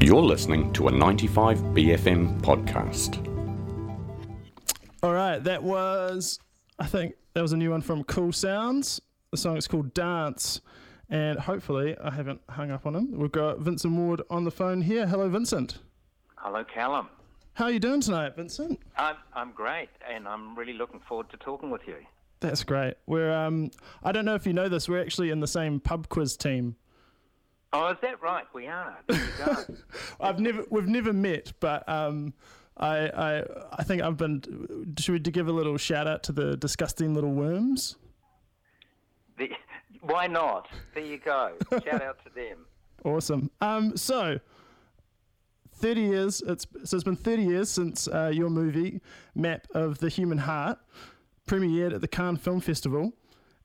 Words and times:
You're 0.00 0.22
listening 0.22 0.72
to 0.74 0.88
a 0.88 0.92
95BFM 0.92 2.40
podcast. 2.42 3.16
All 5.02 5.14
right, 5.14 5.42
that 5.42 5.62
was, 5.62 6.38
I 6.78 6.86
think 6.86 7.14
that 7.32 7.40
was 7.40 7.52
a 7.52 7.56
new 7.56 7.70
one 7.70 7.80
from 7.80 8.04
Cool 8.04 8.32
Sounds. 8.32 9.00
The 9.30 9.38
song 9.38 9.56
is 9.56 9.66
called 9.66 9.94
Dance. 9.94 10.60
And 11.08 11.38
hopefully, 11.38 11.96
I 12.02 12.10
haven't 12.10 12.40
hung 12.50 12.70
up 12.70 12.84
on 12.84 12.94
him. 12.94 13.18
We've 13.18 13.32
got 13.32 13.60
Vincent 13.60 13.94
Ward 13.94 14.22
on 14.28 14.44
the 14.44 14.50
phone 14.50 14.82
here. 14.82 15.06
Hello, 15.06 15.28
Vincent. 15.28 15.78
Hello, 16.36 16.62
Callum. 16.62 17.08
How 17.54 17.64
are 17.64 17.70
you 17.70 17.80
doing 17.80 18.02
tonight, 18.02 18.36
Vincent? 18.36 18.78
I'm, 18.98 19.16
I'm 19.34 19.52
great, 19.52 19.88
and 20.08 20.28
I'm 20.28 20.56
really 20.56 20.74
looking 20.74 21.00
forward 21.00 21.30
to 21.30 21.38
talking 21.38 21.70
with 21.70 21.86
you. 21.86 21.96
That's 22.40 22.64
great. 22.64 22.94
We're 23.06 23.32
um, 23.32 23.70
I 24.04 24.12
don't 24.12 24.26
know 24.26 24.34
if 24.34 24.46
you 24.46 24.52
know 24.52 24.68
this. 24.68 24.88
We're 24.88 25.00
actually 25.00 25.30
in 25.30 25.40
the 25.40 25.46
same 25.46 25.80
pub 25.80 26.08
quiz 26.10 26.36
team. 26.36 26.76
Oh, 27.76 27.88
is 27.88 27.98
that 28.00 28.22
right? 28.22 28.44
We 28.54 28.66
are. 28.68 28.96
There 29.06 29.18
you 29.18 29.44
go. 29.44 29.64
I've 30.20 30.40
never, 30.40 30.64
we've 30.70 30.88
never 30.88 31.12
met, 31.12 31.52
but 31.60 31.86
um, 31.86 32.32
I, 32.78 33.08
I, 33.08 33.44
I 33.78 33.84
think 33.84 34.00
I've 34.00 34.16
been. 34.16 34.94
Should 34.98 35.12
we 35.12 35.18
give 35.18 35.46
a 35.46 35.52
little 35.52 35.76
shout 35.76 36.06
out 36.06 36.22
to 36.24 36.32
the 36.32 36.56
disgusting 36.56 37.12
little 37.12 37.32
worms? 37.32 37.96
The, 39.36 39.50
why 40.00 40.26
not? 40.26 40.68
There 40.94 41.04
you 41.04 41.18
go. 41.18 41.52
Shout 41.70 42.02
out 42.02 42.18
to 42.24 42.34
them. 42.34 42.58
Awesome. 43.04 43.50
Um, 43.60 43.96
so. 43.96 44.40
30 45.78 46.00
years 46.00 46.42
it's 46.46 46.66
so 46.84 46.96
it's 46.96 47.04
been 47.04 47.14
30 47.14 47.42
years 47.42 47.68
since 47.68 48.08
uh, 48.08 48.32
your 48.32 48.48
movie 48.48 49.02
map 49.34 49.66
of 49.74 49.98
the 49.98 50.08
human 50.08 50.38
heart 50.38 50.78
premiered 51.46 51.94
at 51.94 52.00
the 52.00 52.08
cannes 52.08 52.38
film 52.38 52.60
festival 52.60 53.12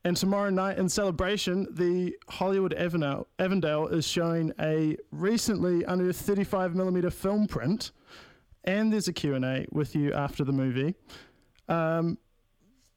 and 0.03 0.17
tomorrow 0.17 0.49
night 0.49 0.77
in 0.77 0.89
celebration 0.89 1.67
the 1.71 2.15
hollywood 2.29 2.73
avondale, 2.73 3.27
avondale 3.39 3.87
is 3.87 4.07
showing 4.07 4.53
a 4.59 4.97
recently 5.11 5.83
unearthed 5.83 6.25
35mm 6.25 7.11
film 7.13 7.47
print. 7.47 7.91
And 8.63 8.93
there's 8.93 9.07
a 9.07 9.13
q&a 9.13 9.65
with 9.71 9.95
you 9.95 10.13
after 10.13 10.43
the 10.43 10.51
movie. 10.51 10.93
Um, 11.67 12.17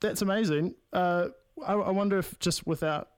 that's 0.01 0.20
amazing. 0.20 0.75
Uh, 0.93 1.28
I, 1.67 1.73
I 1.73 1.91
wonder 1.91 2.19
if 2.19 2.39
just 2.39 2.67
without 2.67 3.09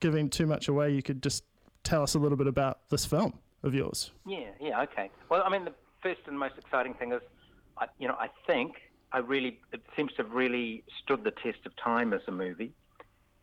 giving 0.00 0.30
too 0.30 0.46
much 0.46 0.68
away 0.68 0.90
you 0.90 1.02
could 1.02 1.22
just 1.22 1.44
tell 1.84 2.02
us 2.02 2.14
a 2.14 2.18
little 2.18 2.38
bit 2.38 2.46
about 2.46 2.88
this 2.88 3.04
film 3.04 3.38
of 3.62 3.74
yours. 3.74 4.12
Yeah, 4.26 4.48
yeah, 4.60 4.82
okay. 4.82 5.10
Well, 5.28 5.42
I 5.44 5.50
mean, 5.50 5.64
the 5.64 5.74
first 6.02 6.20
and 6.26 6.38
most 6.38 6.54
exciting 6.56 6.94
thing 6.94 7.12
is, 7.12 7.20
I, 7.78 7.86
you 7.98 8.08
know, 8.08 8.16
I 8.18 8.28
think 8.46 8.74
I 9.12 9.18
really, 9.18 9.60
it 9.72 9.82
seems 9.96 10.12
to 10.12 10.22
have 10.22 10.32
really 10.32 10.84
stood 11.02 11.24
the 11.24 11.32
test 11.32 11.58
of 11.66 11.72
time 11.76 12.12
as 12.12 12.20
a 12.26 12.32
movie, 12.32 12.72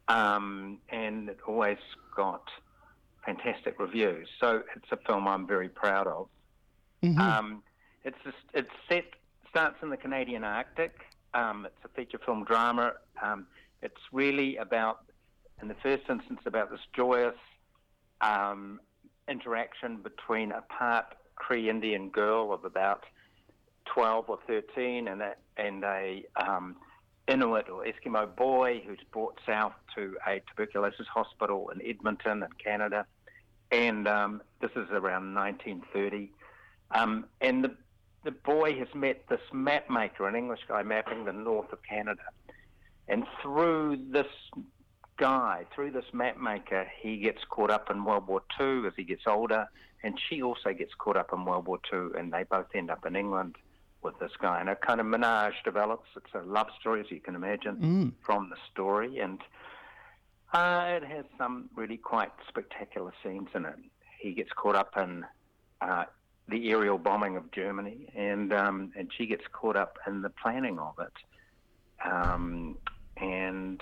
um, 0.08 0.80
and 0.90 1.30
it 1.30 1.40
always 1.48 1.78
got 2.16 2.44
fantastic 3.26 3.80
reviews. 3.80 4.28
So 4.40 4.64
it's 4.76 4.92
a 4.92 4.98
film 5.06 5.28
I'm 5.28 5.46
very 5.46 5.70
proud 5.70 6.08
of. 6.08 6.28
Um, 7.20 7.64
it's 8.04 8.18
just, 8.24 8.38
it's 8.54 8.72
set 8.90 9.06
starts 9.50 9.78
in 9.82 9.90
the 9.90 9.98
Canadian 9.98 10.44
Arctic. 10.44 10.96
Um, 11.34 11.66
it's 11.66 11.86
a 11.86 11.90
feature 11.90 12.20
film 12.26 12.44
drama. 12.46 12.94
Um, 13.22 13.48
it's 13.82 14.02
really 14.12 14.58
about, 14.58 15.04
in 15.62 15.68
the 15.68 15.76
first 15.84 16.04
instance, 16.10 16.40
about 16.46 16.72
this 16.72 16.80
joyous 16.96 17.36
um, 18.22 18.80
interaction 19.28 19.98
between 19.98 20.52
a 20.52 20.62
part 20.62 21.06
Cree 21.36 21.70
Indian 21.70 22.10
girl 22.10 22.54
of 22.54 22.66
about 22.66 23.04
12 23.94 24.26
or 24.30 24.40
13 24.48 25.08
and 25.08 25.22
a, 25.22 25.34
and 25.58 25.84
a 25.84 26.24
um, 26.36 26.76
Inuit 27.28 27.70
or 27.70 27.86
Eskimo 27.86 28.34
boy 28.36 28.82
who's 28.86 29.00
brought 29.12 29.40
south 29.46 29.74
to 29.96 30.16
a 30.26 30.42
tuberculosis 30.50 31.08
hospital 31.08 31.70
in 31.70 31.82
Edmonton 31.86 32.44
in 32.44 32.50
Canada. 32.64 33.06
And 33.72 34.08
um, 34.08 34.42
this 34.62 34.72
is 34.72 34.90
around 34.92 35.36
1930. 35.36 36.32
Um, 36.92 37.26
and 37.42 37.64
the, 37.64 37.76
the 38.24 38.32
boy 38.32 38.78
has 38.80 38.88
met 38.96 39.28
this 39.30 39.42
map 39.52 39.90
maker, 39.90 40.28
an 40.28 40.36
English 40.36 40.62
guy 40.68 40.84
mapping 40.84 41.26
the 41.26 41.34
north 41.34 41.72
of 41.74 41.80
Canada. 41.84 42.24
And 43.10 43.26
through 43.42 44.00
this 44.10 44.28
guy, 45.18 45.66
through 45.76 45.92
this 45.92 46.06
map 46.14 46.38
maker, 46.38 46.90
he 47.02 47.18
gets 47.18 47.42
caught 47.50 47.72
up 47.72 47.90
in 47.90 48.06
World 48.06 48.28
War 48.28 48.42
II 48.60 48.88
as 48.88 48.94
he 48.96 49.04
gets 49.04 49.24
older, 49.28 49.68
and 50.04 50.18
she 50.30 50.42
also 50.42 50.74
gets 50.74 50.94
caught 50.98 51.18
up 51.18 51.34
in 51.34 51.44
World 51.44 51.68
War 51.68 51.80
II, 51.92 52.18
and 52.18 52.32
they 52.32 52.44
both 52.44 52.68
end 52.74 52.90
up 52.90 53.06
in 53.06 53.16
England 53.16 53.56
with 54.04 54.18
this 54.20 54.32
guy. 54.42 54.60
And 54.60 54.70
a 54.70 54.76
kind 54.76 55.00
of 55.00 55.06
menage 55.06 55.56
develops. 55.64 56.08
It's 56.16 56.34
a 56.34 56.42
love 56.48 56.68
story, 56.80 57.02
as 57.02 57.08
you 57.10 57.20
can 57.20 57.36
imagine, 57.36 58.14
from 58.26 58.50
the 58.50 58.56
story, 58.72 59.20
and 59.20 59.40
uh, 60.54 60.86
it 61.02 61.04
has 61.04 61.26
some 61.38 61.70
really 61.76 61.98
quite 61.98 62.32
spectacular 62.48 63.14
scenes 63.24 63.50
in 63.54 63.66
it. 63.66 63.76
He 64.20 64.32
gets 64.34 64.50
caught 64.56 64.76
up 64.76 64.94
in 64.98 65.26
uh, 65.82 66.06
the 66.48 66.70
aerial 66.72 66.98
bombing 66.98 67.36
of 67.36 67.52
Germany, 67.52 68.08
and 68.16 68.54
um, 68.54 68.92
and 68.96 69.12
she 69.16 69.26
gets 69.26 69.44
caught 69.52 69.76
up 69.76 69.98
in 70.08 70.22
the 70.22 70.30
planning 70.30 70.80
of 70.80 70.96
it. 71.00 71.14
Um, 72.10 72.78
and 73.18 73.82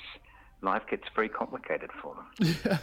life 0.61 0.83
gets 0.89 1.03
very 1.15 1.29
complicated 1.29 1.89
for 2.01 2.15
them. 2.15 2.55
Yeah. 2.65 2.77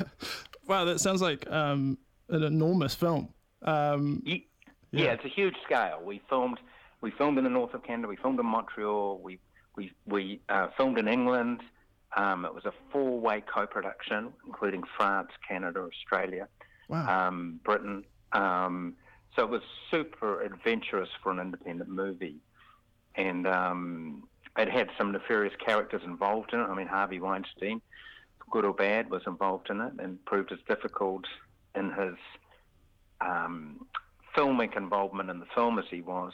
wow 0.69 0.85
that 0.85 1.01
sounds 1.01 1.21
like 1.23 1.51
um, 1.51 1.99
an 2.29 2.43
enormous 2.45 2.95
film 2.95 3.31
um, 3.63 4.23
Ye- 4.25 4.47
Yeah. 4.93 5.13
it's 5.15 5.25
a 5.25 5.29
huge 5.29 5.57
scale. 5.65 6.01
We 6.05 6.21
filmed, 6.29 6.59
we 7.03 7.11
filmed 7.11 7.37
in 7.37 7.45
the 7.45 7.51
north 7.51 7.75
of 7.75 7.83
Canada. 7.83 8.09
We 8.09 8.17
filmed 8.17 8.41
in 8.41 8.47
Montreal. 8.47 9.21
We 9.23 9.39
we 9.77 9.93
we 10.07 10.41
uh, 10.49 10.69
filmed 10.77 10.99
in 10.99 11.09
England. 11.09 11.61
Um, 12.17 12.45
it 12.45 12.55
was 12.55 12.67
a 12.67 12.73
four-way 12.91 13.43
co-production, 13.43 14.35
including 14.47 14.83
France, 14.97 15.31
Canada, 15.47 15.81
Australia, 15.81 16.49
wow 16.89 17.29
um, 17.29 17.61
Britain. 17.65 18.05
Um, 18.33 18.95
so 19.35 19.43
it 19.45 19.51
was 19.51 19.63
super 19.91 20.43
adventurous 20.43 21.09
for 21.23 21.33
an 21.33 21.39
independent 21.39 21.91
movie, 21.91 22.37
and 23.15 23.47
um, 23.47 24.25
it 24.57 24.69
had 24.71 24.91
some 24.97 25.13
nefarious 25.13 25.55
characters 25.65 26.03
involved 26.05 26.53
in 26.53 26.61
it. 26.61 26.65
I 26.65 26.75
mean, 26.75 26.87
Harvey 26.87 27.19
Weinstein, 27.19 27.81
good 28.51 28.65
or 28.65 28.75
bad, 28.75 29.11
was 29.11 29.23
involved 29.27 29.71
in 29.71 29.81
it 29.81 29.93
and 29.99 30.23
proved 30.27 30.53
as 30.53 30.59
difficult 30.69 31.25
in 31.75 31.91
his 31.93 32.17
um, 33.23 33.87
filmic 34.37 34.77
involvement 34.77 35.31
in 35.31 35.41
the 35.41 35.47
film 35.55 35.79
as 35.79 35.87
he 35.91 36.03
was, 36.03 36.33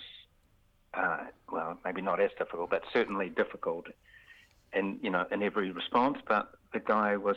uh, 0.94 1.19
well, 1.50 1.78
maybe 1.84 2.00
not 2.03 2.21
as 2.21 2.31
difficult, 2.38 2.71
but 2.71 2.82
certainly 2.93 3.28
difficult 3.28 3.87
in, 4.72 4.99
you 5.03 5.10
know, 5.10 5.26
in 5.31 5.43
every 5.43 5.71
response. 5.71 6.19
But 6.26 6.50
the 6.72 6.81
guy 6.81 7.16
was 7.16 7.37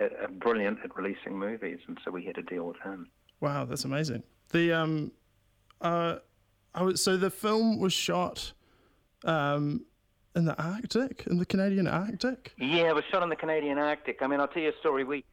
uh, 0.00 0.04
uh, 0.04 0.26
brilliant 0.28 0.78
at 0.84 0.94
releasing 0.96 1.38
movies, 1.38 1.78
and 1.86 1.98
so 2.04 2.10
we 2.10 2.24
had 2.24 2.34
to 2.36 2.42
deal 2.42 2.66
with 2.66 2.80
him. 2.82 3.08
wow 3.40 3.64
that's 3.64 3.84
amazing 3.84 4.22
the 4.50 4.72
um 4.72 5.10
uh 5.80 6.16
I 6.74 6.82
was, 6.82 7.02
so 7.02 7.16
the 7.16 7.30
film 7.30 7.80
was 7.80 7.92
shot 7.92 8.52
um 9.24 9.84
in 10.36 10.44
the 10.44 10.56
arctic 10.62 11.24
in 11.26 11.38
the 11.38 11.46
canadian 11.46 11.86
arctic 11.86 12.52
Yeah, 12.58 12.88
it 12.90 12.94
was 12.94 13.04
shot 13.10 13.22
in 13.22 13.28
the 13.28 13.36
Canadian 13.36 13.78
Arctic. 13.78 14.18
I 14.20 14.26
mean, 14.26 14.40
I'll 14.40 14.48
tell 14.48 14.62
you 14.62 14.70
a 14.70 14.78
story. 14.78 15.02
We, 15.04 15.24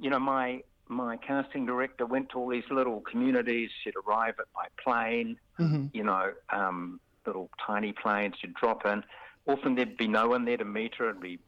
you 0.00 0.10
know, 0.10 0.18
my 0.18 0.62
my 0.88 1.16
casting 1.16 1.66
director 1.66 2.06
went 2.06 2.30
to 2.30 2.38
all 2.38 2.48
these 2.48 2.64
little 2.70 3.00
communities. 3.00 3.70
She'd 3.82 3.94
arrive 4.06 4.34
at 4.38 4.46
by 4.54 4.66
plane, 4.82 5.38
you 5.92 6.04
know, 6.04 6.32
um, 6.50 7.00
little 7.26 7.50
tiny 7.66 7.92
planes. 7.92 8.34
She'd 8.40 8.54
drop 8.54 8.84
in. 8.86 9.02
Often 9.46 9.76
there'd 9.76 9.96
be 9.96 10.08
no 10.08 10.28
one 10.28 10.44
there 10.44 10.56
to 10.56 10.64
meet 10.64 10.94
her. 10.96 11.10
It'd 11.10 11.20
be 11.20 11.38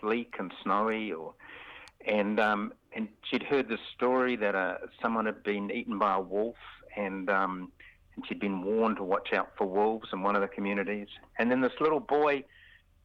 bleak 0.00 0.34
and 0.38 0.52
snowy, 0.62 1.12
or 1.12 1.34
and 2.06 2.40
um, 2.40 2.72
and 2.94 3.08
she'd 3.30 3.42
heard 3.42 3.68
this 3.68 3.80
story 3.94 4.36
that 4.36 4.54
uh, 4.54 4.78
someone 5.00 5.26
had 5.26 5.42
been 5.42 5.70
eaten 5.70 5.98
by 5.98 6.16
a 6.16 6.20
wolf, 6.20 6.56
and 6.96 7.30
um, 7.30 7.72
and 8.16 8.26
she'd 8.26 8.40
been 8.40 8.62
warned 8.62 8.96
to 8.96 9.04
watch 9.04 9.32
out 9.32 9.50
for 9.56 9.66
wolves 9.66 10.08
in 10.12 10.22
one 10.22 10.36
of 10.36 10.42
the 10.42 10.48
communities. 10.48 11.08
And 11.38 11.50
then 11.50 11.60
this 11.60 11.72
little 11.80 12.00
boy 12.00 12.44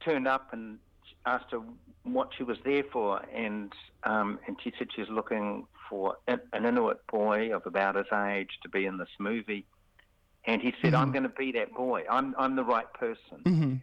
turned 0.03 0.27
up 0.27 0.53
and 0.53 0.79
asked 1.25 1.51
her 1.51 1.61
what 2.03 2.29
she 2.37 2.43
was 2.43 2.57
there 2.63 2.83
for, 2.91 3.21
and 3.33 3.73
um, 4.03 4.39
and 4.47 4.57
she 4.63 4.71
said 4.77 4.87
she 4.95 5.01
was 5.01 5.09
looking 5.09 5.65
for 5.89 6.15
an 6.27 6.39
Inuit 6.53 7.05
boy 7.07 7.53
of 7.55 7.65
about 7.65 7.95
his 7.95 8.05
age 8.13 8.49
to 8.63 8.69
be 8.69 8.85
in 8.85 8.97
this 8.97 9.09
movie. 9.19 9.65
And 10.45 10.61
he 10.61 10.73
said, 10.81 10.93
"I'm 10.93 11.11
going 11.11 11.23
to 11.23 11.29
be 11.29 11.51
that 11.53 11.73
boy. 11.73 12.03
I'm 12.09 12.33
I'm 12.37 12.55
the 12.55 12.63
right 12.63 12.91
person." 12.93 13.81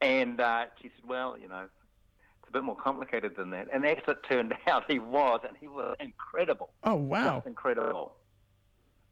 And 0.00 0.40
uh, 0.40 0.64
she 0.80 0.88
said, 0.88 1.08
"Well, 1.08 1.36
you 1.40 1.48
know, 1.48 1.62
it's 1.64 2.48
a 2.48 2.52
bit 2.52 2.64
more 2.64 2.76
complicated 2.76 3.36
than 3.36 3.50
that." 3.50 3.68
And 3.72 3.84
as 3.86 3.98
it 4.08 4.16
turned 4.28 4.54
out, 4.66 4.84
he 4.90 4.98
was, 4.98 5.40
and 5.46 5.56
he 5.60 5.68
was 5.68 5.94
incredible. 6.00 6.70
oh 6.84 6.94
wow 6.96 7.36
Just 7.36 7.46
incredible. 7.46 8.14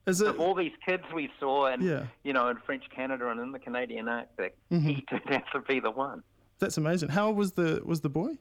is 0.07 0.21
it 0.21 0.29
Of 0.29 0.41
all 0.41 0.55
these 0.55 0.73
kids 0.85 1.05
we 1.15 1.31
saw, 1.39 1.67
and 1.67 1.83
Yeah. 1.83 2.07
you 2.25 2.33
know, 2.33 2.49
in 2.49 2.57
French 2.67 2.85
Canada 2.91 3.29
and 3.31 3.39
in 3.41 3.53
the 3.53 3.59
Canadian 3.61 4.09
Arctic, 4.09 4.57
Mm-hmm. 4.73 4.89
he 4.89 5.03
turned 5.09 5.31
out 5.31 5.45
to 5.53 5.61
be 5.61 5.79
the 5.81 5.91
one. 5.91 6.23
That's 6.59 6.77
amazing 6.77 7.09
how 7.11 7.29
old 7.29 7.37
was 7.37 7.53
the 7.53 7.81
was 7.85 8.01
the 8.01 8.09
boy 8.09 8.37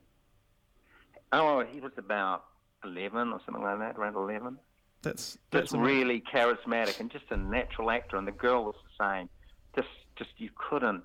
Oh, 1.34 1.64
he 1.70 1.80
was 1.80 1.92
about 1.98 2.46
eleven 2.84 3.34
or 3.34 3.42
something 3.46 3.62
like 3.64 3.80
that, 3.80 3.98
around 3.98 4.16
eleven. 4.16 4.58
that's 5.02 5.38
that's 5.52 5.72
Just 5.72 5.82
really 5.82 6.24
charismatic 6.34 7.00
and 7.00 7.12
just 7.12 7.26
a 7.32 7.38
natural 7.38 7.92
actor, 7.92 8.16
and 8.18 8.28
the 8.28 8.32
girl 8.32 8.64
was 8.64 8.76
the 8.98 9.04
same. 9.06 9.30
Just, 9.76 9.90
just 10.16 10.30
you 10.38 10.50
couldn't. 10.56 11.04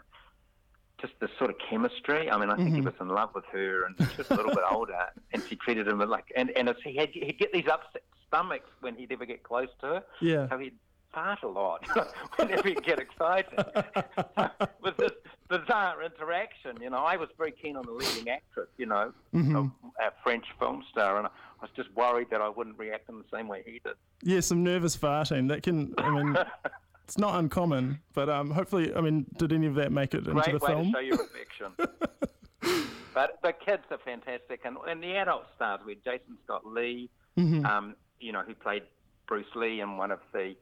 Just 1.00 1.14
the 1.18 1.28
sort 1.38 1.50
of 1.50 1.56
chemistry. 1.68 2.30
I 2.30 2.38
mean, 2.38 2.50
I 2.50 2.56
think 2.56 2.68
he 2.68 2.74
Mm-hmm. 2.76 2.84
was 2.84 2.94
in 3.00 3.08
love 3.08 3.30
with 3.34 3.44
her, 3.52 3.84
and 3.86 3.98
just 4.16 4.30
a 4.30 4.34
little 4.34 4.54
bit 4.54 4.62
older, 4.70 5.06
and 5.32 5.42
she 5.48 5.56
treated 5.56 5.88
him 5.88 5.98
like, 5.98 6.26
and 6.36 6.50
and 6.56 6.72
he 6.84 6.94
had 6.96 7.08
he'd 7.10 7.38
get 7.38 7.52
these 7.52 7.66
upset 7.66 8.02
stomachs 8.28 8.70
when 8.80 8.94
he'd 8.94 9.10
ever 9.10 9.26
get 9.26 9.42
close 9.42 9.68
to 9.80 9.86
her. 9.86 10.02
Yeah. 10.20 10.48
So 10.48 10.58
he'd 10.58 10.76
fart 11.12 11.42
a 11.42 11.48
lot 11.48 11.84
whenever 12.36 12.68
he'd 12.68 12.84
get 12.84 13.00
excited. 13.00 13.58
with 14.82 14.96
this 14.96 15.10
bizarre 15.58 16.02
interaction, 16.02 16.80
you 16.80 16.90
know, 16.90 16.98
I 16.98 17.16
was 17.16 17.28
very 17.36 17.52
keen 17.52 17.76
on 17.76 17.84
the 17.86 17.92
leading 17.92 18.28
actress, 18.28 18.68
you 18.78 18.86
know, 18.86 19.12
Mm-hmm. 19.34 19.56
a, 19.56 19.60
a 19.60 20.10
French 20.22 20.44
film 20.58 20.82
star, 20.90 21.18
and 21.18 21.26
I 21.26 21.30
was 21.60 21.70
just 21.76 21.92
worried 21.94 22.28
that 22.30 22.40
I 22.40 22.48
wouldn't 22.48 22.78
react 22.78 23.08
in 23.08 23.18
the 23.18 23.24
same 23.32 23.48
way 23.48 23.62
he 23.64 23.80
did. 23.84 23.94
Yeah, 24.22 24.40
some 24.40 24.62
nervous 24.64 24.96
farting. 24.96 25.48
That 25.48 25.62
can, 25.62 25.94
I 25.98 26.10
mean, 26.10 26.36
it's 27.04 27.18
not 27.18 27.36
uncommon, 27.38 28.00
but 28.14 28.28
um, 28.28 28.50
hopefully, 28.50 28.94
I 28.94 29.00
mean, 29.00 29.26
did 29.38 29.52
any 29.52 29.66
of 29.66 29.74
that 29.76 29.92
make 29.92 30.14
it 30.14 30.18
into 30.26 30.32
Great 30.32 30.46
the 30.46 30.52
way 30.58 30.66
film? 30.72 30.86
to 30.86 30.92
show 30.92 30.98
your 31.00 31.14
affection. 31.22 31.72
but 33.14 33.38
the 33.42 33.52
kids 33.52 33.82
are 33.90 33.98
fantastic, 34.04 34.60
and, 34.64 34.76
and 34.88 35.02
the 35.02 35.14
adult 35.16 35.44
stars. 35.56 35.80
We 35.86 35.92
had 35.94 36.04
Jason 36.04 36.38
Scott 36.44 36.66
Lee, 36.66 37.10
Mm-hmm. 37.38 37.64
um, 37.64 37.94
you 38.20 38.30
know, 38.30 38.42
who 38.46 38.54
played 38.54 38.82
Bruce 39.26 39.46
Lee 39.54 39.80
in 39.80 39.96
one 39.96 40.10
of 40.10 40.20
the 40.34 40.54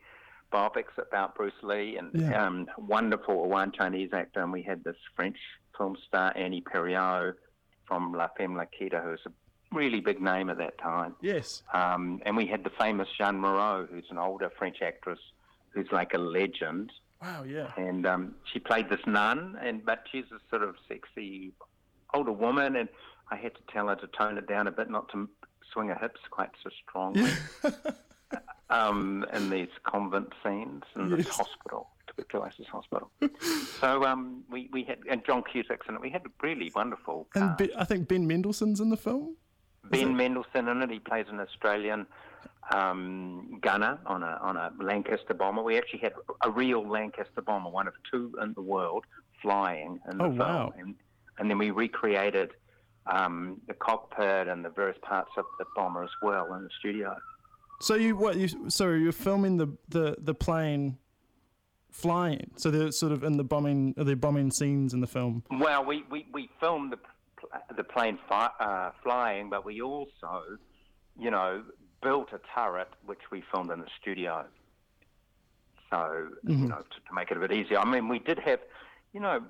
biopics 0.52 0.96
about 0.98 1.34
Bruce 1.34 1.52
Lee, 1.62 1.96
and 1.96 2.10
Yeah. 2.14 2.44
um, 2.46 2.66
wonderful 2.78 3.48
one 3.48 3.72
Chinese 3.72 4.10
actor. 4.12 4.40
And 4.42 4.52
we 4.52 4.62
had 4.62 4.82
this 4.84 4.96
French 5.16 5.36
film 5.76 5.96
star 6.06 6.32
Annie 6.36 6.62
Parillaud 6.62 7.34
from 7.86 8.12
La 8.12 8.28
Femme 8.36 8.54
Nikita, 8.54 9.00
who 9.00 9.10
was 9.10 9.20
a 9.26 9.32
really 9.72 10.00
big 10.00 10.20
name 10.20 10.50
at 10.50 10.58
that 10.58 10.76
time. 10.78 11.14
Yes. 11.20 11.62
Um, 11.72 12.20
and 12.26 12.36
we 12.36 12.46
had 12.46 12.64
the 12.64 12.70
famous 12.70 13.08
Jeanne 13.16 13.38
Moreau, 13.38 13.86
who's 13.90 14.06
an 14.10 14.18
older 14.18 14.50
French 14.58 14.82
actress 14.82 15.20
who's 15.70 15.90
like 15.92 16.14
a 16.14 16.18
legend 16.18 16.90
Wow. 17.22 17.44
Yeah. 17.44 17.70
and 17.76 18.04
um, 18.06 18.34
she 18.52 18.58
played 18.58 18.88
this 18.88 19.00
nun, 19.06 19.56
and 19.62 19.84
but 19.84 20.04
she's 20.10 20.24
a 20.32 20.40
sort 20.50 20.62
of 20.62 20.74
sexy 20.88 21.52
older 22.12 22.32
woman, 22.32 22.74
and 22.76 22.88
I 23.30 23.36
had 23.36 23.54
to 23.54 23.60
tell 23.72 23.86
her 23.88 23.94
to 23.96 24.06
tone 24.08 24.36
it 24.38 24.48
down 24.48 24.66
a 24.66 24.72
bit, 24.72 24.90
not 24.90 25.08
to 25.12 25.28
swing 25.72 25.88
her 25.88 25.94
hips 25.94 26.20
quite 26.30 26.50
so 26.64 26.70
strongly. 26.88 27.30
um, 28.70 29.24
in 29.32 29.50
these 29.50 29.68
convent 29.84 30.32
scenes 30.42 30.82
in 30.96 31.10
this 31.16 31.28
hospital, 31.28 31.88
tuberculosis 32.06 32.66
hospital. 32.66 33.10
so 33.80 34.04
um, 34.04 34.44
we 34.50 34.68
we 34.72 34.84
had 34.84 34.98
and 35.10 35.24
John 35.26 35.42
Cusack's 35.42 35.86
in 35.88 35.94
it. 35.96 36.00
We 36.00 36.10
had 36.10 36.22
a 36.26 36.30
really 36.42 36.70
wonderful. 36.74 37.26
And 37.34 37.50
cast. 37.50 37.58
Be- 37.58 37.74
I 37.76 37.84
think 37.84 38.08
Ben 38.08 38.26
Mendelsohn's 38.26 38.80
in 38.80 38.90
the 38.90 38.96
film. 38.96 39.36
Ben 39.90 40.16
Mendelsohn 40.16 40.68
in 40.68 40.82
it. 40.82 40.90
He 40.90 40.98
plays 41.00 41.26
an 41.30 41.40
Australian 41.40 42.06
um, 42.72 43.58
gunner 43.62 43.98
on 44.06 44.22
a 44.22 44.38
on 44.40 44.56
a 44.56 44.72
Lancaster 44.80 45.34
bomber. 45.34 45.62
We 45.62 45.76
actually 45.78 46.00
had 46.00 46.12
a 46.44 46.50
real 46.50 46.86
Lancaster 46.88 47.42
bomber, 47.42 47.70
one 47.70 47.88
of 47.88 47.94
two 48.10 48.34
in 48.42 48.52
the 48.54 48.62
world, 48.62 49.04
flying 49.42 49.98
in 50.10 50.18
the 50.18 50.24
Oh, 50.24 50.28
film. 50.28 50.38
wow. 50.38 50.72
And, 50.78 50.94
and 51.38 51.50
then 51.50 51.58
we 51.58 51.70
recreated 51.70 52.50
um, 53.06 53.60
the 53.66 53.74
cockpit 53.74 54.46
and 54.46 54.64
the 54.64 54.68
various 54.68 54.98
parts 55.02 55.30
of 55.36 55.44
the 55.58 55.64
bomber 55.74 56.04
as 56.04 56.10
well 56.22 56.52
in 56.54 56.62
the 56.64 56.70
studio. 56.78 57.16
So 57.80 57.94
you 57.94 58.16
what 58.16 58.36
you 58.36 58.48
sorry 58.68 59.02
you're 59.02 59.12
filming 59.12 59.56
the 59.56 59.68
the 59.88 60.16
the 60.18 60.34
plane 60.34 60.98
flying. 61.90 62.50
So 62.56 62.70
they're 62.70 62.92
sort 62.92 63.12
of 63.12 63.24
in 63.24 63.36
the 63.36 63.44
bombing 63.44 63.94
the 63.96 64.14
bombing 64.14 64.50
scenes 64.50 64.94
in 64.94 65.00
the 65.00 65.06
film. 65.06 65.42
Well, 65.50 65.84
we, 65.84 66.04
we, 66.10 66.26
we 66.32 66.48
filmed 66.60 66.92
the 66.92 66.98
the 67.76 67.84
plane 67.84 68.18
fi- 68.28 68.52
uh, 68.60 68.90
flying, 69.02 69.48
but 69.50 69.64
we 69.64 69.80
also, 69.80 70.42
you 71.18 71.30
know, 71.30 71.62
built 72.02 72.28
a 72.32 72.40
turret 72.54 72.88
which 73.06 73.30
we 73.32 73.42
filmed 73.52 73.70
in 73.70 73.80
the 73.80 73.88
studio. 74.00 74.44
So 75.90 76.28
you 76.46 76.56
know, 76.56 76.76
to, 76.76 76.82
to 76.82 77.14
make 77.14 77.30
it 77.30 77.36
a 77.36 77.40
bit 77.40 77.52
easier. 77.52 77.78
I 77.78 77.84
mean, 77.90 78.08
we 78.08 78.20
did 78.20 78.38
have, 78.40 78.60
you 79.12 79.20
know, 79.20 79.42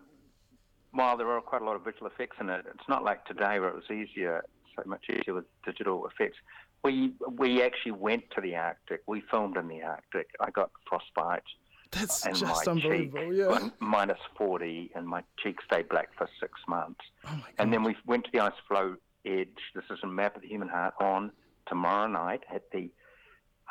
while 0.92 1.16
there 1.16 1.28
are 1.28 1.40
quite 1.40 1.62
a 1.62 1.64
lot 1.64 1.76
of 1.76 1.84
visual 1.84 2.06
effects 2.06 2.36
in 2.40 2.48
it, 2.48 2.64
it's 2.66 2.88
not 2.88 3.04
like 3.04 3.26
today 3.26 3.60
where 3.60 3.68
it 3.68 3.74
was 3.74 3.90
easier, 3.90 4.42
so 4.74 4.82
much 4.86 5.04
easier 5.10 5.34
with 5.34 5.44
digital 5.66 6.06
effects. 6.06 6.38
We 6.82 7.12
we 7.36 7.62
actually 7.62 7.92
went 7.92 8.24
to 8.34 8.40
the 8.40 8.56
Arctic. 8.56 9.02
We 9.06 9.22
filmed 9.30 9.56
in 9.56 9.68
the 9.68 9.82
Arctic. 9.82 10.28
I 10.40 10.50
got 10.50 10.70
frostbite 10.88 11.42
That's 11.90 12.24
and 12.24 12.34
just 12.34 12.66
my 12.66 12.72
unbelievable. 12.72 13.30
cheek 13.30 13.38
Yeah. 13.38 13.68
minus 13.80 14.18
40 14.38 14.92
and 14.94 15.06
my 15.06 15.22
cheek 15.42 15.56
stayed 15.62 15.88
black 15.88 16.08
for 16.16 16.28
six 16.40 16.52
months. 16.66 17.00
Oh 17.26 17.36
my 17.36 17.42
and 17.58 17.72
then 17.72 17.82
we 17.82 17.96
went 18.06 18.24
to 18.24 18.30
the 18.32 18.40
ice 18.40 18.52
floe 18.66 18.96
edge. 19.26 19.48
This 19.74 19.84
is 19.90 19.98
a 20.02 20.06
map 20.06 20.36
of 20.36 20.42
the 20.42 20.48
human 20.48 20.68
heart 20.68 20.94
on 21.00 21.32
tomorrow 21.68 22.06
night 22.08 22.42
at 22.52 22.62
the 22.72 22.90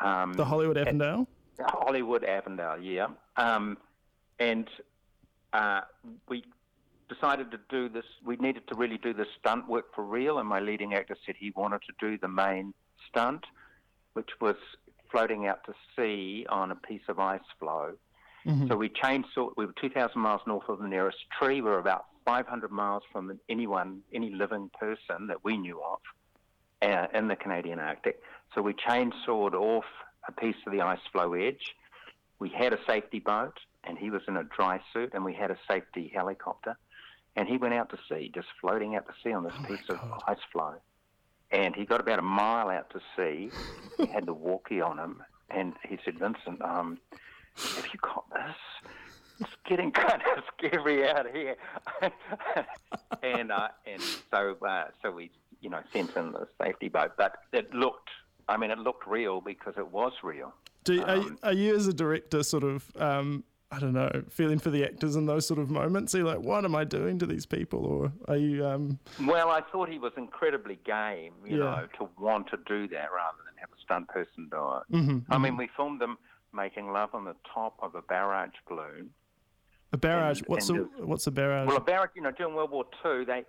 um, 0.02 0.34
The 0.34 0.46
Hollywood 0.46 0.78
Avondale. 0.78 1.28
Hollywood 1.62 2.24
Avondale, 2.24 2.80
yeah. 2.80 3.08
Um, 3.36 3.78
and 4.40 4.70
uh, 5.52 5.82
we 6.30 6.44
decided 7.10 7.52
to 7.52 7.60
do 7.70 7.90
this. 7.90 8.06
We 8.24 8.38
needed 8.38 8.68
to 8.70 8.76
really 8.76 8.98
do 8.98 9.14
this 9.14 9.28
stunt 9.40 9.68
work 9.68 9.94
for 9.94 10.04
real, 10.04 10.40
and 10.40 10.48
my 10.48 10.60
leading 10.60 10.94
actor 10.94 11.18
said 11.26 11.36
he 11.38 11.52
wanted 11.56 11.82
to 11.88 11.94
do 12.00 12.18
the 12.18 12.28
main 12.28 12.74
stunt, 13.08 13.46
which 14.14 14.30
was 14.42 14.56
floating 15.12 15.48
out 15.48 15.64
to 15.66 15.74
sea 15.96 16.46
on 16.50 16.72
a 16.72 16.76
piece 16.76 17.02
of 17.08 17.20
ice 17.20 17.40
floe. 17.60 17.94
So 18.68 18.76
we 18.78 18.90
chainsawed. 18.90 19.54
We 19.58 19.66
were 19.66 19.74
2,000 19.82 20.20
miles 20.20 20.42
north 20.48 20.70
of 20.70 20.80
the 20.80 20.88
nearest 20.88 21.18
tree. 21.40 21.56
We 21.62 21.70
were 21.70 21.80
about 21.80 22.06
500 22.26 22.72
miles 22.72 23.04
from 23.12 23.38
anyone, 23.50 24.02
any 24.14 24.30
living 24.32 24.70
person 24.80 25.28
that 25.28 25.44
we 25.44 25.58
knew 25.58 25.82
of 25.82 26.00
uh, 26.82 27.08
in 27.14 27.28
the 27.28 27.36
Canadian 27.36 27.80
Arctic. 27.80 28.22
So 28.56 28.62
we 28.62 28.74
chainsawed 28.74 29.54
off 29.54 29.86
a 30.28 30.32
piece 30.32 30.56
of 30.66 30.72
the 30.74 30.82
ice 30.82 31.00
floe 31.12 31.34
edge. 31.34 31.76
We 32.40 32.50
had 32.50 32.72
a 32.72 32.80
safety 32.88 33.20
boat, 33.20 33.60
and 33.84 33.98
he 33.98 34.10
was 34.10 34.22
in 34.28 34.38
a 34.38 34.44
dry 34.44 34.80
suit, 34.94 35.12
and 35.14 35.26
we 35.26 35.34
had 35.34 35.52
a 35.52 35.58
safety 35.70 36.12
helicopter. 36.14 36.78
And 37.36 37.48
he 37.48 37.58
went 37.58 37.74
out 37.74 37.90
to 37.90 37.98
sea, 38.10 38.32
just 38.34 38.48
floating 38.62 38.96
out 38.96 39.06
to 39.08 39.14
sea 39.24 39.34
on 39.34 39.44
this 39.44 39.54
piece 39.68 39.88
of 39.90 40.00
ice 40.28 40.38
floe. 40.52 40.76
And 41.52 41.76
he 41.76 41.86
got 41.86 42.00
about 42.00 42.20
a 42.20 42.24
mile 42.24 42.70
out 42.70 42.90
to 42.92 43.00
sea. 43.16 43.50
he 43.98 44.06
had 44.06 44.26
the 44.26 44.34
walkie 44.34 44.82
on 44.82 45.00
him, 45.00 45.24
and 45.50 45.74
he 45.88 45.98
said, 46.06 46.20
Vincent, 46.20 46.62
um, 46.62 47.00
have 47.76 47.86
you 47.92 48.00
got 48.02 48.26
this? 48.32 48.92
It's 49.40 49.50
getting 49.68 49.92
kind 50.06 50.22
of 50.38 50.44
scary 50.58 51.10
out 51.10 51.26
here. 51.34 51.56
and 53.24 53.52
uh, 53.52 53.70
and 53.86 54.02
so 54.32 54.58
uh, 54.68 54.86
so 55.02 55.12
we 55.12 55.32
you 55.62 55.70
know 55.70 55.82
sent 55.92 56.16
in 56.16 56.32
the 56.34 56.48
safety 56.62 56.90
boat, 56.90 57.14
but 57.18 57.38
it 57.54 57.74
looked. 57.74 58.10
I 58.48 58.58
mean, 58.58 58.72
it 58.72 58.80
looked 58.80 59.08
real 59.08 59.42
because 59.42 59.76
it 59.78 59.92
was 59.92 60.12
real. 60.24 60.54
Do 60.84 61.04
are, 61.04 61.16
Um, 61.16 61.22
you, 61.22 61.38
are 61.44 61.54
you 61.54 61.76
as 61.76 61.88
a 61.88 61.94
director 61.94 62.42
sort 62.44 62.64
of 62.64 62.92
um, 62.98 63.44
I 63.72 63.78
don't 63.80 63.94
know 63.94 64.24
feeling 64.30 64.58
for 64.58 64.72
the 64.72 64.84
actors 64.84 65.16
in 65.16 65.28
those 65.28 65.46
sort 65.46 65.60
of 65.60 65.70
moments? 65.70 66.16
Are 66.16 66.20
you 66.20 66.24
like, 66.24 66.40
what 66.40 66.66
am 66.66 66.76
I 66.76 66.84
doing 66.86 67.20
to 67.20 67.28
these 67.28 67.46
people, 67.46 67.86
or 67.86 68.12
are 68.28 68.38
you? 68.38 68.66
Um, 68.66 69.00
Well, 69.28 69.50
I 69.52 69.62
thought 69.62 69.90
he 69.90 70.00
was 70.00 70.12
incredibly 70.18 70.80
game, 70.86 71.34
you 71.46 71.58
Yeah. 71.60 71.64
know, 71.66 71.88
to 72.00 72.10
want 72.18 72.48
to 72.50 72.58
do 72.66 72.88
that 72.88 73.12
rather 73.12 73.38
than 73.46 73.54
have 73.58 73.70
a 73.72 73.80
stunt 73.84 74.08
person 74.08 74.48
do 74.50 74.58
it. 74.58 74.84
Mm-hmm, 74.92 75.32
I 75.32 75.38
mean, 75.38 75.56
we 75.56 75.68
filmed 75.78 76.02
them 76.02 76.18
making 76.52 76.92
love 76.92 77.14
on 77.14 77.26
the 77.26 77.36
top 77.54 77.76
of 77.80 77.94
a 77.94 78.02
barrage 78.02 78.56
balloon. 78.68 79.12
a 79.94 79.98
barrage? 79.98 80.40
And- 80.40 80.48
what's 80.48 80.70
and 80.70 80.80
a 80.80 81.06
what's 81.06 81.28
a 81.28 81.32
barrage? 81.32 81.68
Well, 81.68 81.78
a 81.78 81.82
barrage, 81.82 82.10
you 82.16 82.22
know, 82.24 82.32
during 82.32 82.56
World 82.56 82.72
War 82.72 82.86
Two, 83.04 83.24
they, 83.26 83.46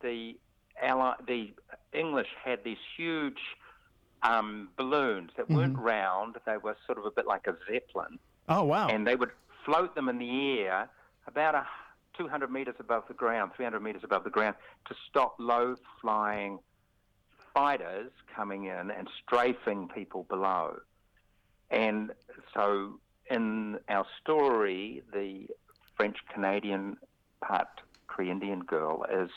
the 0.00 0.38
Ally, 0.80 1.14
the 1.26 1.52
English 1.92 2.28
had 2.42 2.64
these 2.64 2.78
huge 2.96 3.40
um, 4.22 4.68
balloons 4.78 5.32
that 5.36 5.50
weren't 5.50 5.74
Mm-hmm. 5.74 5.82
round; 5.82 6.36
they 6.46 6.56
were 6.56 6.76
sort 6.86 6.96
of 6.98 7.04
a 7.04 7.10
bit 7.10 7.26
like 7.26 7.46
a 7.46 7.56
zeppelin, 7.70 8.18
oh 8.48 8.64
wow! 8.64 8.88
and 8.88 9.06
they 9.06 9.16
would 9.16 9.30
float 9.64 9.94
them 9.94 10.08
in 10.08 10.18
the 10.18 10.60
air 10.60 10.88
about 11.26 11.54
a 11.54 11.66
200 12.16 12.50
meters 12.50 12.74
above 12.78 13.04
the 13.08 13.14
ground, 13.14 13.52
300 13.56 13.80
meters 13.80 14.02
above 14.04 14.24
the 14.24 14.30
ground, 14.30 14.54
to 14.86 14.94
stop 15.08 15.36
low-flying 15.38 16.58
fighters 17.54 18.10
coming 18.34 18.64
in 18.64 18.90
and 18.90 19.08
strafing 19.22 19.88
people 19.88 20.24
below. 20.28 20.76
And 21.70 22.12
so, 22.52 22.98
in 23.30 23.78
our 23.88 24.06
story, 24.20 25.02
the 25.12 25.46
French 25.96 26.16
Canadian 26.32 26.96
part 27.40 27.68
Cree 28.06 28.30
Indian 28.30 28.60
girl 28.60 29.06
is 29.10 29.30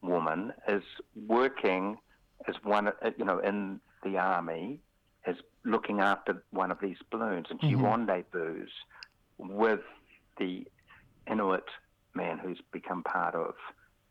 woman 0.00 0.52
is 0.68 0.82
working 1.26 1.98
as 2.48 2.56
one, 2.62 2.88
uh, 2.88 2.92
you 3.16 3.24
know, 3.24 3.38
in 3.38 3.80
the 4.02 4.18
army, 4.18 4.80
is 5.26 5.36
looking 5.64 6.00
after 6.00 6.42
one 6.50 6.70
of 6.70 6.78
these 6.80 6.96
balloons, 7.10 7.46
and 7.50 7.60
she 7.60 7.74
rendezvous 7.74 8.66
with 9.38 9.80
the 10.38 10.64
Inuit 11.30 11.64
man 12.14 12.38
who's 12.38 12.60
become 12.72 13.02
part 13.02 13.34
of 13.34 13.54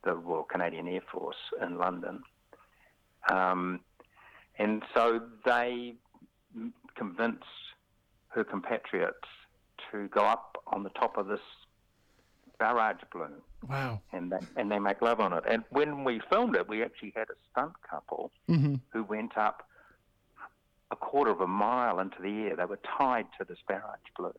the 0.04 0.16
Royal 0.16 0.44
Canadian 0.44 0.88
Air 0.88 1.02
Force 1.12 1.36
in 1.62 1.78
London. 1.78 2.24
Um, 3.30 3.82
and 4.58 4.82
so 4.96 5.22
they 5.46 5.96
m- 6.56 6.74
convince 6.96 7.44
her 8.30 8.44
compatriots 8.44 9.28
to 9.92 10.08
go 10.08 10.22
up 10.22 10.58
on 10.68 10.84
the 10.84 10.90
top 10.90 11.18
of 11.18 11.28
this 11.28 11.40
barrage 12.58 12.98
balloon 13.12 13.42
wow. 13.68 14.00
and 14.14 14.32
they, 14.32 14.38
and 14.56 14.72
they 14.72 14.80
make 14.80 15.02
love 15.02 15.20
on 15.20 15.34
it. 15.34 15.44
And 15.50 15.64
when 15.70 16.04
we 16.04 16.22
filmed 16.30 16.56
it, 16.56 16.68
we 16.70 16.84
actually 16.84 17.14
had 17.16 17.28
a 17.30 17.36
stunt 17.52 17.74
couple 17.90 18.32
Mm-hmm. 18.50 18.76
who 18.92 19.04
went 19.04 19.38
up 19.38 19.68
a 20.92 20.96
quarter 20.96 21.32
of 21.32 21.40
a 21.42 21.48
mile 21.48 22.00
into 22.00 22.22
the 22.22 22.30
air. 22.50 22.56
They 22.58 22.66
were 22.66 22.80
tied 22.98 23.28
to 23.40 23.46
this 23.46 23.58
barrage 23.68 24.00
balloon. 24.18 24.34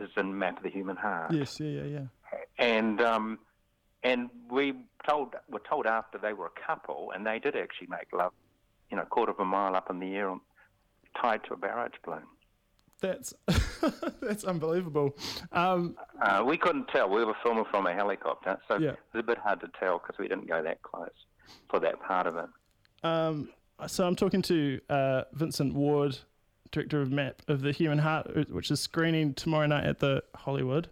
Is 0.00 0.10
in 0.16 0.38
Map 0.38 0.58
of 0.58 0.62
the 0.62 0.70
Human 0.70 0.96
Heart. 0.96 1.32
Yes. 1.32 1.58
Yeah. 1.60 1.82
Yeah. 1.82 1.84
Yeah. 1.84 2.06
And 2.58 3.00
um, 3.00 3.38
and 4.02 4.30
we 4.50 4.74
told 5.08 5.34
were 5.48 5.62
told 5.68 5.86
after 5.86 6.18
they 6.18 6.32
were 6.32 6.46
a 6.46 6.66
couple, 6.66 7.12
and 7.14 7.26
they 7.26 7.38
did 7.38 7.56
actually 7.56 7.88
make 7.88 8.12
love, 8.12 8.32
you 8.90 8.96
know, 8.96 9.02
a 9.02 9.06
quarter 9.06 9.32
of 9.32 9.40
a 9.40 9.44
mile 9.44 9.74
up 9.76 9.90
in 9.90 9.98
the 10.00 10.14
air, 10.14 10.28
on, 10.28 10.40
tied 11.20 11.42
to 11.44 11.54
a 11.54 11.56
barrage 11.56 11.92
balloon. 12.04 12.22
That's 13.00 13.32
that's 14.20 14.44
unbelievable. 14.44 15.16
Um, 15.52 15.96
Uh, 16.20 16.42
we 16.46 16.56
couldn't 16.58 16.88
tell. 16.88 17.08
We 17.08 17.24
were 17.24 17.36
filming 17.44 17.64
from 17.70 17.86
a 17.86 17.94
helicopter, 17.94 18.58
so 18.68 18.76
Yeah. 18.78 18.90
it 18.90 18.98
was 19.14 19.20
a 19.20 19.22
bit 19.22 19.38
hard 19.38 19.60
to 19.60 19.68
tell 19.78 19.98
because 19.98 20.18
we 20.18 20.26
didn't 20.28 20.48
go 20.48 20.62
that 20.62 20.82
close 20.82 21.10
for 21.70 21.78
that 21.80 22.00
part 22.02 22.26
of 22.26 22.36
it. 22.36 22.46
um, 23.04 23.50
so 23.86 24.04
I'm 24.04 24.16
talking 24.16 24.42
to 24.42 24.80
uh, 24.90 25.22
Vincent 25.34 25.72
Ward, 25.74 26.18
director 26.70 27.00
of 27.00 27.10
Map 27.10 27.42
of 27.48 27.62
the 27.62 27.72
Human 27.72 27.98
Heart, 27.98 28.50
which 28.50 28.70
is 28.70 28.80
screening 28.80 29.34
tomorrow 29.34 29.66
night 29.66 29.84
at 29.84 29.98
the 29.98 30.22
Hollywood. 30.34 30.88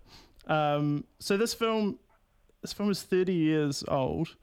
Um, 0.47 1.04
so 1.18 1.37
this 1.37 1.54
film, 1.54 1.99
this 2.62 2.73
film 2.73 2.90
is 2.90 3.02
30 3.02 3.33
years 3.33 3.85
old. 3.88 4.37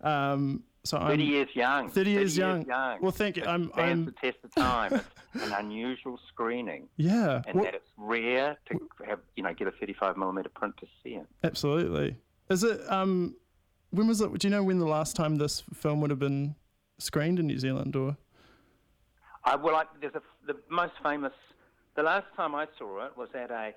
Um, 0.00 0.62
so 0.84 0.98
30 0.98 1.12
I'm 1.12 1.20
years 1.20 1.48
young. 1.54 1.90
30 1.90 2.10
years 2.10 2.36
young. 2.36 2.66
young. 2.66 2.98
Well, 3.02 3.12
thank 3.12 3.36
you. 3.36 3.42
It 3.42 3.48
I'm, 3.48 3.70
I'm 3.74 4.06
the 4.06 4.12
test 4.12 4.38
of 4.44 4.54
time. 4.54 5.00
it's 5.34 5.46
an 5.46 5.52
unusual 5.52 6.18
screening, 6.28 6.88
yeah. 6.96 7.42
and 7.46 7.56
well- 7.56 7.64
that 7.64 7.74
it's 7.74 7.90
rare 7.96 8.56
to 8.70 8.80
have 9.06 9.20
you 9.36 9.42
know 9.42 9.52
get 9.52 9.68
a 9.68 9.72
35 9.72 10.16
millimeter 10.16 10.48
print 10.48 10.74
to 10.78 10.86
see 11.02 11.10
it. 11.10 11.26
Absolutely. 11.44 12.16
Is 12.48 12.64
it? 12.64 12.80
Um, 12.90 13.36
when 13.90 14.06
was 14.08 14.20
it? 14.20 14.32
Do 14.38 14.46
you 14.46 14.50
know 14.50 14.62
when 14.62 14.78
the 14.78 14.86
last 14.86 15.16
time 15.16 15.36
this 15.36 15.62
film 15.74 16.00
would 16.00 16.10
have 16.10 16.18
been 16.18 16.54
screened 16.98 17.38
in 17.38 17.46
New 17.46 17.58
Zealand? 17.58 17.94
Or 17.94 18.16
I 19.44 19.56
well, 19.56 19.76
I, 19.76 19.84
there's 20.00 20.14
a 20.14 20.22
the 20.46 20.56
most 20.68 20.94
famous. 21.02 21.32
The 21.96 22.02
last 22.02 22.26
time 22.36 22.54
I 22.54 22.66
saw 22.78 23.04
it 23.06 23.16
was 23.16 23.28
at 23.34 23.50
a 23.50 23.74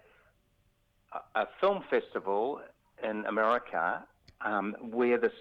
a, 1.36 1.48
film 1.60 1.84
festival 1.89 2.62
in 3.03 3.25
America, 3.25 4.03
um, 4.41 4.75
where 4.82 5.17
this 5.17 5.34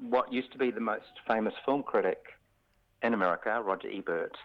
what 0.00 0.32
used 0.32 0.52
to 0.52 0.58
be 0.58 0.70
the 0.70 0.80
most 0.80 1.20
famous 1.26 1.54
film 1.64 1.82
critic 1.82 2.18
in 3.02 3.14
America, 3.14 3.62
Roger 3.64 3.88
Ebert, 3.90 4.36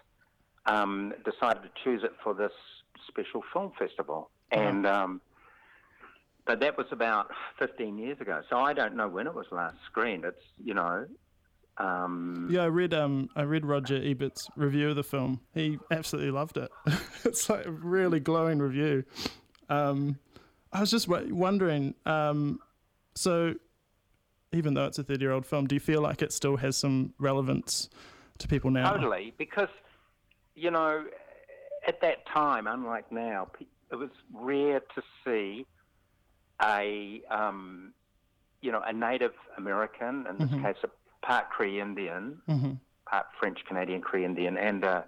um, 0.65 1.13
decided 1.25 1.63
to 1.63 1.69
choose 1.83 2.03
it 2.03 2.11
for 2.23 2.33
this 2.33 2.51
special 3.07 3.43
film 3.51 3.71
festival, 3.77 4.29
and 4.51 4.85
um, 4.85 5.21
but 6.45 6.59
that 6.59 6.77
was 6.77 6.87
about 6.91 7.29
15 7.57 7.97
years 7.97 8.19
ago. 8.21 8.41
So 8.49 8.57
I 8.57 8.73
don't 8.73 8.95
know 8.95 9.07
when 9.07 9.27
it 9.27 9.33
was 9.33 9.45
last 9.51 9.75
screened. 9.85 10.25
It's 10.25 10.43
you 10.63 10.73
know. 10.73 11.05
Um, 11.79 12.49
yeah, 12.51 12.63
I 12.63 12.65
read. 12.65 12.93
Um, 12.93 13.29
I 13.35 13.43
read 13.43 13.65
Roger 13.65 13.95
Ebert's 13.95 14.49
review 14.57 14.89
of 14.89 14.95
the 14.97 15.03
film. 15.03 15.39
He 15.53 15.79
absolutely 15.91 16.31
loved 16.31 16.57
it. 16.57 16.69
it's 17.23 17.49
like 17.49 17.65
a 17.65 17.71
really 17.71 18.19
glowing 18.19 18.59
review. 18.59 19.05
Um, 19.69 20.19
I 20.73 20.81
was 20.81 20.91
just 20.91 21.07
w- 21.07 21.33
wondering. 21.33 21.95
Um, 22.05 22.59
so, 23.15 23.55
even 24.51 24.73
though 24.73 24.85
it's 24.85 24.99
a 24.99 25.03
thirty-year-old 25.03 25.45
film, 25.45 25.67
do 25.67 25.75
you 25.75 25.79
feel 25.79 26.01
like 26.01 26.21
it 26.21 26.33
still 26.33 26.57
has 26.57 26.75
some 26.75 27.13
relevance 27.17 27.89
to 28.39 28.47
people 28.47 28.71
now? 28.71 28.91
Totally, 28.91 29.33
because 29.37 29.69
you 30.55 30.71
know, 30.71 31.05
at 31.87 32.01
that 32.01 32.25
time, 32.27 32.67
unlike 32.67 33.09
now, 33.09 33.47
it 33.89 33.95
was 33.95 34.09
rare 34.33 34.81
to 34.81 35.01
see 35.23 35.65
a 36.61 37.21
um, 37.31 37.93
you 38.61 38.71
know 38.73 38.81
a 38.85 38.91
Native 38.91 39.33
American, 39.57 40.25
in 40.29 40.37
this 40.37 40.61
case, 40.61 40.75
a 40.83 40.89
part 41.21 41.49
Cree 41.49 41.79
Indian, 41.79 42.41
hmm 42.47 42.71
part 43.05 43.25
French 43.39 43.59
Canadian 43.67 44.01
Cree 44.01 44.23
Indian, 44.23 44.57
and 44.57 44.83
uh, 44.85 45.01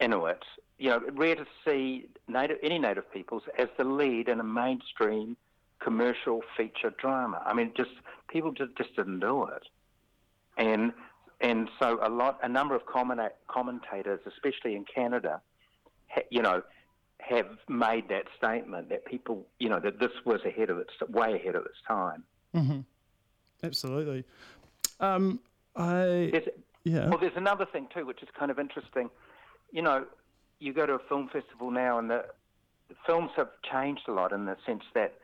Inuit. 0.00 0.42
You 0.78 0.90
know, 0.90 1.00
rare 1.12 1.36
to 1.36 1.46
see 1.64 2.06
native 2.26 2.58
any 2.62 2.78
Native 2.78 3.10
peoples 3.12 3.42
as 3.58 3.68
the 3.76 3.84
lead 3.84 4.28
in 4.28 4.40
a 4.40 4.44
mainstream 4.44 5.36
commercial 5.78 6.40
feature 6.56 6.92
drama. 6.98 7.42
I 7.44 7.52
mean, 7.52 7.72
just 7.76 7.90
people 8.28 8.52
just, 8.52 8.76
just 8.76 8.96
didn't 8.96 9.20
do 9.20 9.46
it, 9.46 9.62
and 10.56 10.92
and 11.40 11.68
so 11.80 11.98
a 12.02 12.08
lot, 12.08 12.38
a 12.42 12.48
number 12.48 12.74
of 12.74 12.86
commenta- 12.86 13.30
commentators, 13.48 14.20
especially 14.26 14.74
in 14.74 14.84
Canada, 14.84 15.40
ha, 16.08 16.22
you 16.30 16.40
know, 16.40 16.62
have 17.18 17.48
made 17.68 18.08
that 18.08 18.26
statement 18.36 18.88
that 18.88 19.04
people, 19.04 19.46
you 19.58 19.68
know, 19.68 19.80
that 19.80 19.98
this 19.98 20.12
was 20.24 20.40
ahead 20.44 20.70
of 20.70 20.78
its 20.78 20.92
way 21.08 21.34
ahead 21.34 21.54
of 21.54 21.66
its 21.66 21.78
time. 21.86 22.24
hmm 22.54 22.80
Absolutely. 23.64 24.24
Um, 25.02 25.40
I 25.76 26.30
There's, 26.32 26.48
yeah. 26.84 27.08
Well, 27.08 27.18
there's 27.18 27.36
another 27.36 27.66
thing 27.66 27.88
too, 27.94 28.06
which 28.06 28.22
is 28.22 28.28
kind 28.38 28.50
of 28.50 28.58
interesting. 28.58 29.10
You 29.72 29.82
know, 29.82 30.06
you 30.60 30.72
go 30.72 30.86
to 30.86 30.94
a 30.94 30.98
film 31.08 31.28
festival 31.32 31.70
now, 31.70 31.98
and 31.98 32.08
the, 32.08 32.24
the 32.88 32.94
films 33.06 33.30
have 33.36 33.48
changed 33.70 34.02
a 34.08 34.12
lot 34.12 34.32
in 34.32 34.46
the 34.46 34.56
sense 34.64 34.84
that 34.94 35.14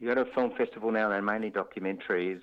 you 0.00 0.08
go 0.08 0.14
to 0.14 0.30
a 0.30 0.34
film 0.34 0.52
festival 0.56 0.90
now, 0.92 1.08
they're 1.08 1.22
mainly 1.22 1.50
documentaries. 1.50 2.40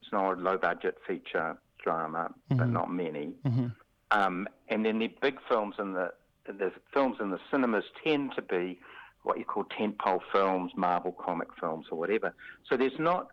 It's 0.00 0.12
not 0.12 0.38
a 0.38 0.40
low-budget 0.40 0.98
feature 1.06 1.56
drama, 1.82 2.32
but 2.48 2.68
not 2.68 2.92
many. 2.92 3.34
Um, 4.10 4.46
and 4.68 4.84
then 4.84 4.98
the 4.98 5.08
big 5.20 5.38
films 5.48 5.76
in 5.78 5.94
the 5.94 6.12
the 6.46 6.72
films 6.92 7.16
in 7.20 7.30
the 7.30 7.38
cinemas 7.52 7.84
tend 8.04 8.32
to 8.34 8.42
be 8.42 8.80
what 9.22 9.38
you 9.38 9.44
call 9.44 9.64
tentpole 9.64 10.20
films, 10.32 10.72
Marvel 10.76 11.12
comic 11.12 11.48
films, 11.58 11.86
or 11.90 11.98
whatever. 11.98 12.34
So 12.68 12.76
there's 12.76 12.98
not. 12.98 13.28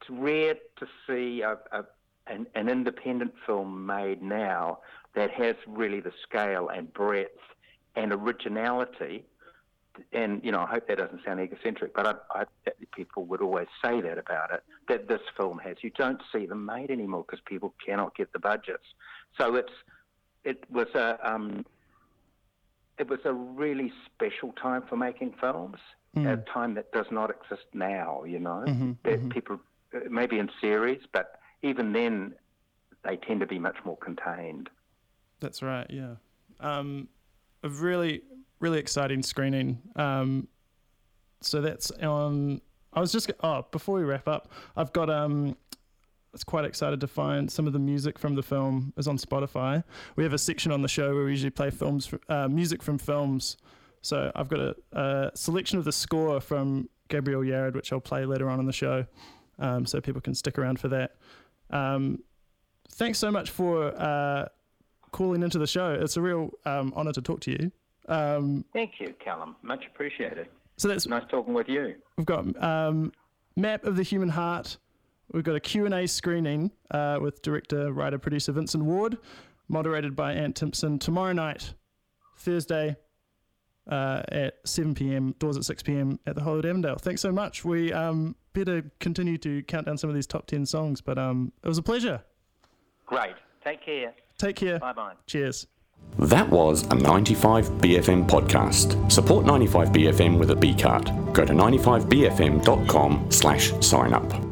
It's 0.00 0.10
rare 0.10 0.54
to 0.54 0.86
see 1.06 1.42
a, 1.42 1.58
a 1.72 1.84
an, 2.26 2.46
an 2.54 2.68
independent 2.68 3.34
film 3.46 3.86
made 3.86 4.22
now 4.22 4.78
that 5.14 5.30
has 5.30 5.56
really 5.66 6.00
the 6.00 6.12
scale 6.22 6.68
and 6.68 6.92
breadth 6.92 7.30
and 7.94 8.12
originality. 8.12 9.24
And 10.12 10.44
you 10.44 10.52
know, 10.52 10.60
I 10.60 10.66
hope 10.66 10.88
that 10.88 10.98
doesn't 10.98 11.24
sound 11.24 11.40
egocentric, 11.40 11.94
but 11.94 12.22
I, 12.34 12.40
I 12.40 12.70
people 12.94 13.24
would 13.24 13.40
always 13.40 13.68
say 13.82 14.00
that 14.02 14.18
about 14.18 14.52
it. 14.52 14.62
That 14.88 15.08
this 15.08 15.22
film 15.36 15.58
has. 15.58 15.76
You 15.80 15.90
don't 15.90 16.20
see 16.32 16.44
them 16.44 16.66
made 16.66 16.90
anymore 16.90 17.24
because 17.26 17.42
people 17.46 17.74
cannot 17.84 18.14
get 18.14 18.30
the 18.34 18.38
budgets. 18.38 18.84
So 19.38 19.54
it's 19.54 19.72
it 20.44 20.64
was 20.70 20.88
a 20.94 21.18
um, 21.22 21.64
it 22.98 23.08
was 23.08 23.20
a 23.24 23.32
really 23.32 23.90
special 24.04 24.52
time 24.52 24.82
for 24.86 24.96
making 24.96 25.34
films. 25.40 25.78
A 26.32 26.36
time 26.50 26.74
that 26.74 26.92
does 26.92 27.06
not 27.10 27.30
exist 27.30 27.66
now. 27.74 28.24
You 28.24 28.38
know, 28.38 28.64
that 29.04 29.28
people 29.30 29.60
uh, 29.94 30.00
maybe 30.10 30.38
in 30.38 30.50
series, 30.60 31.00
but 31.12 31.40
even 31.66 31.92
then, 31.92 32.34
they 33.04 33.16
tend 33.16 33.40
to 33.40 33.46
be 33.46 33.58
much 33.58 33.76
more 33.84 33.96
contained. 33.96 34.70
That's 35.40 35.62
right. 35.62 35.86
Yeah. 35.90 36.14
Um, 36.60 37.08
a 37.62 37.68
really, 37.68 38.22
really 38.60 38.78
exciting 38.78 39.22
screening. 39.22 39.82
Um, 39.96 40.48
so 41.40 41.60
that's 41.60 41.90
on. 41.90 42.60
I 42.92 43.00
was 43.00 43.12
just 43.12 43.30
oh 43.42 43.66
before 43.70 43.96
we 43.96 44.04
wrap 44.04 44.28
up, 44.28 44.50
I've 44.76 44.92
got 44.92 45.10
um. 45.10 45.56
I 45.72 46.36
was 46.36 46.44
quite 46.44 46.66
excited 46.66 47.00
to 47.00 47.06
find 47.06 47.50
some 47.50 47.66
of 47.66 47.72
the 47.72 47.78
music 47.78 48.18
from 48.18 48.34
the 48.34 48.42
film 48.42 48.92
is 48.98 49.08
on 49.08 49.16
Spotify. 49.16 49.82
We 50.16 50.24
have 50.24 50.34
a 50.34 50.38
section 50.38 50.70
on 50.70 50.82
the 50.82 50.88
show 50.88 51.14
where 51.14 51.24
we 51.24 51.30
usually 51.30 51.48
play 51.48 51.70
films, 51.70 52.12
uh, 52.28 52.46
music 52.46 52.82
from 52.82 52.98
films. 52.98 53.56
So 54.02 54.30
I've 54.34 54.48
got 54.48 54.60
a, 54.60 54.76
a 54.92 55.30
selection 55.34 55.78
of 55.78 55.86
the 55.86 55.92
score 55.92 56.38
from 56.42 56.90
Gabriel 57.08 57.40
Yared, 57.40 57.74
which 57.74 57.90
I'll 57.90 58.00
play 58.00 58.26
later 58.26 58.50
on 58.50 58.60
in 58.60 58.66
the 58.66 58.72
show, 58.72 59.06
um, 59.58 59.86
so 59.86 59.98
people 60.02 60.20
can 60.20 60.34
stick 60.34 60.58
around 60.58 60.78
for 60.78 60.88
that. 60.88 61.16
Um, 61.70 62.22
thanks 62.92 63.18
so 63.18 63.30
much 63.30 63.50
for 63.50 63.94
uh, 64.00 64.48
calling 65.12 65.42
into 65.42 65.58
the 65.58 65.66
show. 65.66 65.92
It's 65.92 66.16
a 66.16 66.22
real 66.22 66.50
um, 66.64 66.92
honour 66.96 67.12
to 67.12 67.22
talk 67.22 67.40
to 67.40 67.50
you. 67.50 67.72
Um, 68.08 68.64
Thank 68.72 68.92
you, 69.00 69.14
Callum. 69.22 69.56
Much 69.62 69.84
appreciated. 69.86 70.48
so 70.76 70.88
that's 70.88 71.06
Nice 71.06 71.24
talking 71.28 71.54
with 71.54 71.68
you. 71.68 71.94
we've 72.16 72.26
got 72.26 72.62
um, 72.62 73.12
map 73.56 73.84
of 73.84 73.96
the 73.96 74.02
human 74.02 74.28
heart. 74.28 74.76
We've 75.32 75.42
got 75.42 75.56
a 75.56 75.60
Q&A 75.60 76.06
screening 76.06 76.70
uh, 76.92 77.18
with 77.20 77.42
director, 77.42 77.92
writer, 77.92 78.16
producer 78.18 78.52
Vincent 78.52 78.84
Ward, 78.84 79.18
moderated 79.68 80.14
by 80.14 80.34
Ant 80.34 80.54
Timpson 80.54 81.00
tomorrow 81.00 81.32
night, 81.32 81.74
Thursday 82.38 82.94
uh, 83.90 84.22
at 84.30 84.54
7 84.64 84.94
p.m. 84.94 85.34
Doors 85.40 85.56
at 85.56 85.64
6 85.64 85.82
p.m. 85.82 86.20
at 86.28 86.36
the 86.36 86.42
Hollywood 86.42 86.66
Avondale. 86.66 86.96
Thanks 86.96 87.22
so 87.22 87.32
much. 87.32 87.64
We 87.64 87.92
um, 87.92 88.36
better 88.56 88.90
continue 89.00 89.38
to 89.38 89.62
count 89.64 89.86
down 89.86 89.98
some 89.98 90.08
of 90.08 90.14
these 90.14 90.26
top 90.26 90.46
10 90.46 90.66
songs, 90.66 91.00
but 91.00 91.18
um, 91.18 91.52
it 91.62 91.68
was 91.68 91.78
a 91.78 91.82
pleasure. 91.82 92.22
Great. 93.04 93.34
Take 93.62 93.82
care. 93.82 94.14
Take 94.38 94.56
care. 94.56 94.78
Bye 94.78 94.92
bye. 94.92 95.14
Cheers. 95.26 95.66
That 96.18 96.48
was 96.48 96.82
a 96.84 96.96
95BFM 96.96 98.28
podcast. 98.28 99.10
Support 99.10 99.46
95BFM 99.46 100.38
with 100.38 100.50
a 100.50 100.56
B 100.56 100.74
card. 100.74 101.06
Go 101.32 101.44
to 101.44 101.52
95BFM.com 101.52 103.30
slash 103.30 103.72
sign 103.80 104.12
up. 104.12 104.45